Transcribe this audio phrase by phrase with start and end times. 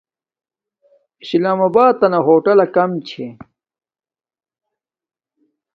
[1.23, 3.27] اسلام آباتنا ہوٹلہ کم چھے